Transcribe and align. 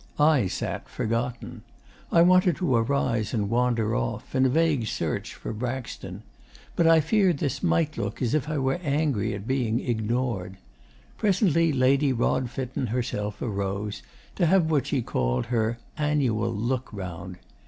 I 0.19 0.47
sat 0.47 0.89
forgotten. 0.89 1.61
I 2.11 2.23
wanted 2.23 2.55
to 2.55 2.75
arise 2.75 3.35
and 3.35 3.51
wander 3.51 3.95
off 3.95 4.33
in 4.33 4.47
a 4.47 4.49
vague 4.49 4.87
search 4.87 5.35
for 5.35 5.53
Braxton. 5.53 6.23
But 6.75 6.87
I 6.87 7.01
feared 7.01 7.37
this 7.37 7.61
might 7.61 7.99
look 7.99 8.19
as 8.19 8.33
if 8.33 8.49
I 8.49 8.57
were 8.57 8.79
angry 8.81 9.35
at 9.35 9.45
being 9.45 9.79
ignored. 9.79 10.57
Presently 11.19 11.71
Lady 11.71 12.11
Rodfitten 12.11 12.87
herself 12.87 13.43
arose, 13.43 14.01
to 14.37 14.47
have 14.47 14.71
what 14.71 14.87
she 14.87 15.03
called 15.03 15.45
her 15.45 15.77
"annual 15.99 16.49
look 16.49 16.91
round." 16.91 17.37